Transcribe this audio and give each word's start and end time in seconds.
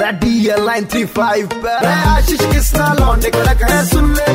Ready 0.00 0.46
line 0.64 0.84
three 0.84 1.04
five 1.04 1.68
Ashish 1.68 2.40
Kisna 2.40 2.92
लौंडे 2.92 3.30
कड़क 3.30 3.62
है, 3.62 3.84
सुन 3.84 4.12
ले 4.14 4.26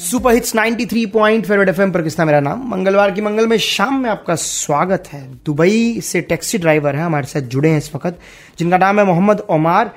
सुपर 0.00 0.34
हिट्स 0.34 0.54
93 0.54 0.86
थ्री 0.86 1.04
पॉइंट 1.06 1.46
पर 1.46 2.24
मेरा 2.24 2.40
नाम? 2.40 2.66
मंगलवार 2.68 3.10
की 3.10 3.20
मंगल 3.20 3.46
में 3.46 3.56
शाम 3.58 3.94
में 3.94 4.10
आपका 4.10 4.34
स्वागत 4.34 5.04
है। 5.12 5.22
दुबई 5.46 6.00
से 6.00 6.20
टैक्सी 6.20 6.58
ड्राइवर 6.58 6.96
है, 6.96 7.02
हमारे 7.02 7.26
साथ 7.26 7.40
जुड़े 7.40 7.68
हैं 7.68 7.78
इस 7.78 7.90
वक्त, 7.94 8.18
जिनका 8.58 8.78
नाम 8.78 8.98
है 8.98 9.04
मोहम्मद 9.06 9.40
ओमार। 9.50 9.90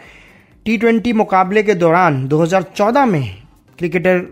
टी 0.65 0.77
ट्वेंटी 0.77 1.13
मुकाबले 1.13 1.63
के 1.63 1.73
दौरान 1.73 2.27
2014 2.27 3.05
में 3.05 3.35
क्रिकेटर 3.79 4.25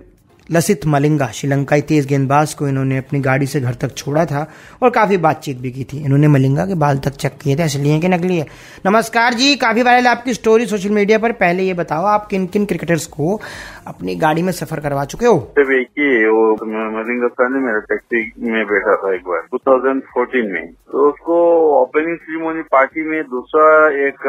लसित 0.52 0.86
मलिंगा, 0.86 1.28
श्रीलंकाई 1.28 1.82
तेज 1.82 2.08
गेंदबाज 2.08 2.54
को 2.54 2.68
इन्होंने 2.68 2.98
अपनी 2.98 3.20
गाड़ी 3.20 3.46
से 3.46 3.60
घर 3.62 3.74
तक 3.74 3.94
छोड़ा 3.98 4.26
था 4.26 4.46
और 4.84 4.90
काफ़ी 4.90 5.18
बातचीत 5.18 5.58
भी 5.58 5.72
की 5.72 5.84
थी। 5.84 6.04
इन्होंने 6.04 6.28
मलिंगा 6.28 6.66
के 6.66 6.76
बाल 6.76 6.98
तक 6.98 7.16
चेक 7.16 7.38
किए 7.42 7.56
थे 7.56 7.64
असली 7.64 7.90
है 7.90 8.00
कि 8.00 8.08
नकली 8.08 8.38
है। 8.38 8.46
नमस्कार 8.86 9.34
जी, 9.34 9.56
काफ़ी 9.56 9.84
वायरल 9.84 10.08
आपकी 10.08 10.34
स्टोरी 10.34 10.66
सोशल 10.66 10.90
मीडिया 10.90 11.18
पर। 11.20 11.32
पहले 11.32 11.64
ये 11.64 11.74
बताओ, 11.74 12.06
आप 12.06 12.28
किन 12.28 12.46
किन 12.48 12.66
क्रिकेटर्स 12.66 13.06
को 13.08 13.40
अपनी 13.88 14.16
गाड़ी 14.16 14.42
में 14.44 14.52
सफ़र 14.52 14.80
करवा 14.80 15.06
चुके 15.06 15.26
हो? 15.26 15.36
वो 15.36 16.54
मलिंगा 16.92 17.48
ने 17.50 17.60
मेरा 17.60 17.80
टैक्सी 17.80 18.32
में 18.40 18.66
बैठा 18.66 18.96
था 18.96 19.14
एक 19.16 19.22
बार 19.22 19.42
2014 19.52 20.52
में। 20.54 20.66
तो 20.92 21.10
उसको 21.10 21.36
ओपनिंग 21.82 22.18
सेरेमनी 22.18 22.62
पार्टी 22.72 23.04
में 23.04 23.22
दूसरा 23.24 23.66
एक 24.08 24.20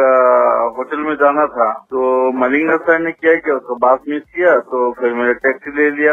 होटल 0.77 1.01
में 1.09 1.15
जाना 1.15 1.47
था। 1.47 1.71
तो 1.91 2.33
मलिंगा 2.33 2.77
सर 2.79 2.99
ने 3.01 3.11
क्या 3.13 3.35
किया, 3.35 3.55
उसको 3.57 3.77
बात 3.77 4.03
मिस 4.09 4.23
किया 4.23 4.59
तो 4.61 4.91
फिर 4.93 5.15
मेरा 5.15 5.33
टैक्सी 5.45 5.71
ले 5.77 5.91
लिया। 5.91 6.06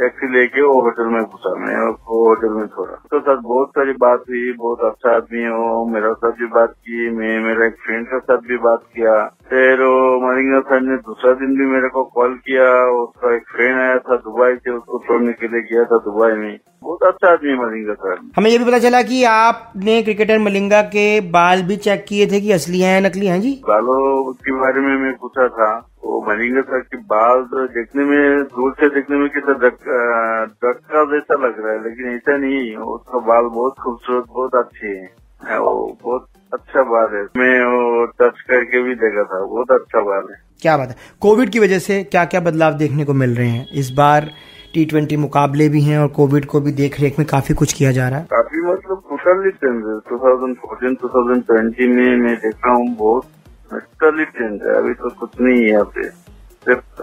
टैक्सी 0.00 0.28
लेके 0.28 0.62
वो 0.62 0.80
होटल 0.80 1.06
में 1.06 1.22
घुसा 1.22 1.54
मैं 1.54 1.76
वो 1.90 2.28
होटल 2.28 2.48
में 2.48 2.66
छोड़ा। 2.66 2.92
तो 3.10 3.20
साथ 3.20 3.36
बहुत 3.36 3.68
सारी 3.68 3.92
बात 3.92 4.20
हुई, 4.20 4.52
बहुत 4.52 4.80
अच्छा 4.80 5.16
आदमी 5.16 5.44
हो 5.44 5.86
मेरा 5.86 6.12
साथ 6.12 6.32
भी 6.32 6.46
बात 6.46 6.70
की, 6.70 7.10
मैं, 7.10 7.40
मेरा 7.40 7.66
एक 7.66 7.76
फ्रेंड 7.86 8.06
के 8.06 8.20
साथ 8.20 8.38
भी 8.38 8.56
बात 8.56 8.80
किया। 8.94 9.26
फिर 9.50 9.82
वो 9.82 10.32
मरिंगा 10.32 10.60
सर 10.60 10.80
ने 10.80 10.96
दूसरा 10.96 11.32
दिन 11.32 11.58
भी 11.58 11.66
मेरे 11.66 11.88
को 11.88 12.04
कॉल 12.04 12.34
किया, 12.34 12.90
उसका 13.02 13.34
एक 13.34 13.42
फ्रेंड 13.42 13.80
आया 13.80 13.98
था, 13.98 14.16
दुबई 14.16 14.56
से, 14.56 14.70
उसको 14.70 15.02
छोड़ने 15.06 15.32
के 15.32 15.48
लिए 15.48 15.60
गया 15.60 15.84
था 15.84 15.98
दुबई 15.98 16.32
में। 16.32 16.58
बहुत 16.90 17.02
अच्छा 17.04 17.32
आदमी 17.32 17.50
है 17.50 17.56
मलिंगा 17.58 17.94
सर 17.94 18.16
हमें 18.36 18.50
ये 18.50 18.58
भी 18.58 18.64
पता 18.64 18.78
चला 18.78 19.02
कि 19.02 19.22
आपने 19.24 20.02
क्रिकेटर 20.02 20.38
मलिंगा 20.38 20.80
के 20.94 21.04
बाल 21.30 21.62
भी 21.62 21.76
चेक 21.84 22.04
किए 22.08 22.26
थे 22.26 22.40
कि 22.40 22.50
असली 22.52 22.80
हैं 22.80 23.00
नकली 23.00 23.26
हैं 23.26 23.40
जी? 23.40 23.52
बालों 23.68 24.32
के 24.34 24.52
बारे 24.52 24.80
में 24.80 24.96
मैं 24.96 25.12
पूछा 25.16 25.46
था। 25.48 25.70
वो 26.04 26.24
मलिंगा 26.28 26.60
सर 26.62 26.80
की 26.80 26.96
बाल 27.12 27.46
देखने 27.54 28.04
में 28.04 28.42
दूर 28.44 28.74
से 28.80 28.88
देखने 28.88 29.16
में 29.16 29.28
कितना 29.30 29.52
डक्का 29.54 31.04
जैसा 31.12 31.38
लग 31.46 31.64
रहा 31.64 31.72
है 31.72 31.82
लेकिन 31.84 32.14
ऐसा 32.14 32.36
नहीं 32.36 32.74
उसका 32.76 33.18
बाल 33.28 33.44
बहुत 33.54 33.78
खूबसूरत 33.78 34.24
बहुत 34.28 34.54
अच्छे 34.54 34.86
है। 34.86 35.58
वो 35.60 35.96
बहुत 36.04 36.28
अच्छा 36.54 36.82
बाल 36.84 37.16
है। 37.16 37.22
मैं 37.36 37.54
वो 37.66 38.04
टच 38.20 38.40
करके 38.50 38.82
भी 38.82 38.94
देखा 39.02 39.24
था। 39.24 39.44
बहुत 39.46 39.70
अच्छा 39.70 40.00
बाल 40.00 40.32
है। 40.32 40.42
क्या 40.62 40.76
बात 40.76 40.88
है। 40.88 40.96
कोविड 41.20 41.50
की 41.50 41.58
वजह 41.58 41.78
से 41.78 42.02
क्या 42.04 42.24
क्या 42.24 42.40
बदलाव 42.40 42.72
देखने 42.78 43.04
को 43.04 43.14
मिल 43.14 43.34
रहे 43.36 43.48
हैं? 43.48 43.66
इस 43.74 43.90
बार 43.90 44.30
टी 44.74 44.84
ट्वेंटी 44.84 45.16
मुकाबले 45.16 45.68
भी 45.68 45.80
हैं 45.82 45.98
और 45.98 46.08
कोविड 46.16 46.44
को 46.46 46.60
भी 46.60 46.72
देख 46.72 47.00
रेख 47.00 47.18
में 47.18 47.26
काफ़ी 47.28 47.54
कुछ 47.54 47.72
किया 47.72 47.92
जा 47.92 48.08
रहा 48.08 48.18
है। 48.18 48.26
काफ़ी 48.30 48.60
मतलब 48.62 49.02
टोटली 49.10 49.50
चेंज 49.52 49.84
है। 49.86 49.98
Two 50.08 50.18
thousand 50.18 50.56
fourteen 50.56 50.94
two 50.94 51.08
thousand 51.08 51.44
twenty 51.46 51.86
में 51.88 52.16
मैं 52.16 52.34
देखा 52.36 52.72
हूँ 52.72 52.88
बहुत 52.96 53.26
टोटली 53.72 54.24
चेंज 54.26 54.62
है। 54.62 54.76
अभी 54.76 54.94
तो 54.94 55.10
कुछ 55.20 55.40
नहीं 55.40 55.58
है 55.58 55.68
यहाँ 55.68 55.84
पे 55.94 56.08
सिर्फ़ 56.08 57.02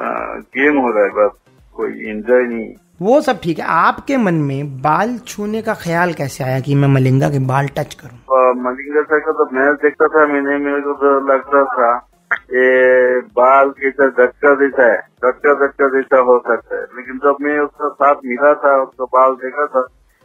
गेम 0.55 0.77
हो 0.77 0.91
रहा 0.91 1.03
है 1.03 1.09
बस। 1.17 1.37
कोई 1.75 2.09
एंजॉय 2.09 2.43
नहीं। 2.43 2.73
वो 3.01 3.19
सब 3.21 3.39
ठीक 3.41 3.59
है। 3.59 3.65
आपके 3.69 4.17
मन 4.17 4.35
में 4.43 4.81
बाल 4.81 5.17
छूने 5.27 5.61
का 5.61 5.73
ख्याल 5.81 6.13
कैसे 6.13 6.43
आया 6.43 6.59
कि 6.59 6.75
मैं 6.75 6.87
मलिंगा 6.89 7.29
के 7.29 7.39
बाल 7.47 7.67
टच 7.77 7.93
करूँ? 7.93 8.19
मलिंगा 8.63 9.01
सर 9.03 9.19
का 9.19 9.31
तो 9.31 9.45
मैच 9.55 9.75
देखता 9.81 10.07
था 10.07 10.25
मैंने 10.27 10.57
मेरे 10.65 10.81
को 10.81 10.93
तो 11.01 11.19
लगता 11.27 11.63
था 11.73 11.89
ये 12.49 13.19
बाल 13.37 13.69
कैसे 13.71 14.07
धक्का 14.17 14.53
देता 14.55 14.83
है, 14.83 14.97
धक्का 15.25 15.53
धक्का 15.55 15.87
देता 15.89 16.19
हो 16.19 16.37
सकता 16.47 16.75
है। 16.75 16.83
लेकिन 16.95 17.17
जब 17.17 17.37
मैं 17.41 17.59
उसका 17.59 17.89
साथ 17.91 18.15
मिला 18.25 18.53
था, 18.55 18.75
उसका 18.83 19.05
बाल 19.15 19.33
देखा 19.35 19.65
था 19.65 19.81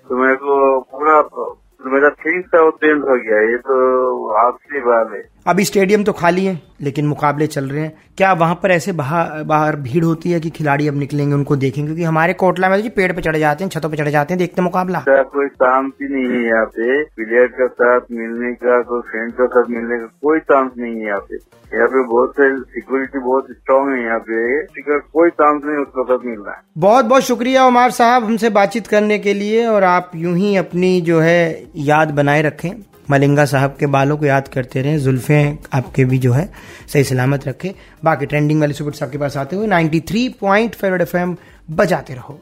तो 0.06 0.16
मेरे 0.16 0.36
को 0.36 0.80
पूरा 0.82 1.20
तो 1.22 1.58
मेरा 1.84 2.08
थिंक 2.18 2.44
था 2.46 2.60
वो 2.60 2.70
चेंज 2.72 3.00
हो 3.00 3.16
गया, 3.18 3.40
ये 3.42 3.56
तो 3.58 4.28
आपसी 4.38 4.80
बाल 4.80 5.08
है। 5.14 5.22
अभी 5.46 5.64
स्टेडियम 5.64 6.04
तो 6.04 6.12
खाली 6.12 6.44
है। 6.44 6.54
लेकिन 6.82 7.06
मुकाबले 7.06 7.46
चल 7.46 7.68
रहे 7.68 7.82
हैं। 7.82 7.92
क्या 8.16 8.32
वहाँ 8.34 8.54
पर 8.62 8.70
ऐसे 8.70 8.92
बाहर 8.92 9.42
बाहर 9.44 9.76
भीड़ 9.78 10.04
होती 10.04 10.30
है 10.30 10.40
कि 10.40 10.50
खिलाड़ी 10.50 10.88
अब 10.88 10.96
निकलेंगे 10.98 11.34
उनको 11.34 11.56
देखेंगे 11.56 11.86
क्योंकि 11.86 12.04
हमारे 12.04 12.32
कोटला 12.34 12.68
में 12.68 12.76
तो 12.78 12.82
जी 12.82 12.88
पेड़ 12.88 13.12
पे 13.12 13.22
चढ़े 13.22 13.38
जाते 13.38 13.64
हैं 13.64 13.70
छतों 13.70 13.90
पे 13.90 13.96
चढ़े 13.96 14.10
जाते 14.10 14.34
हैं 14.34 14.38
देखते 14.38 14.62
मुकाबला। 14.62 15.02
कोई 15.08 15.46
ही 15.92 16.08
नहीं 16.08 16.24
है 16.24 16.44
यहाँ 16.46 16.64
पे। 16.66 17.02
प्लेयर 17.04 17.46
का 17.58 17.66
साथ 17.66 18.12
मिलने 18.12 18.52
का 18.54 18.80
कोई 18.82 19.00
फ्रेंड 19.10 19.32
का 19.32 19.46
साथ 19.46 19.70
मिलने 19.70 19.98
का 19.98 20.06
कोई 20.22 20.38
चांस 20.40 20.70
नहीं 20.78 20.94
है 20.94 21.06
यहाँ 21.06 21.20
पे। 21.20 21.36
यहाँ 21.72 21.88
पे 21.88 22.04
बहुत 22.08 22.34
सिक्योरिटी 22.38 23.18
बहुत 23.18 23.46
स्ट्रांग 23.50 23.90
है 23.90 24.02
यहाँ 24.04 24.18
पे। 24.20 24.98
कोई 24.98 25.30
चांस 25.30 25.62
नहीं 25.64 25.76
उसका 25.76 26.02
साथ 26.02 26.24
मिल 26.26 26.38
रहा 26.38 26.54
है। 26.54 26.62
बहुत 26.78 27.04
बहुत 27.04 27.22
शुक्रिया 27.22 27.66
उमार 27.66 27.90
साहब 27.90 28.24
हमसे 28.24 28.50
बातचीत 28.50 28.86
करने 28.86 29.18
के 29.18 29.34
लिए 29.34 29.66
और 29.66 29.84
आप 29.84 30.10
यूँ 30.16 30.36
ही 30.36 30.56
अपनी 30.56 31.00
जो 31.00 31.20
है 31.20 31.68
याद 31.84 32.10
बनाए 32.10 32.42
रखें। 32.42 32.70
मलिंगा 33.10 33.44
साहब 33.44 33.76
के 33.80 33.86
बालों 33.86 34.16
को 34.16 34.26
याद 34.26 34.48
करते 34.48 34.82
रहें, 34.82 34.98
जुल्फे 34.98 35.58
आपके 35.72 36.04
भी 36.04 36.18
जो 36.18 36.32
है 36.32 36.52
सही 36.92 37.04
सलामत 37.04 37.48
रखें। 37.48 37.70
बाकी 38.04 38.26
ट्रेंडिंग 38.26 38.60
वाले 38.60 38.74
सुपर 38.74 39.04
आपके 39.04 39.18
पास 39.18 39.36
आते 39.36 39.56
हुए 39.56 39.66
93 39.66 40.28
पॉइंट 40.28 40.74
फेवरेट 40.74 41.00
एफ़ 41.00 41.16
बजाते 41.70 42.14
रहो। 42.14 42.40